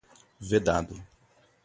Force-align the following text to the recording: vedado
vedado 0.49 0.97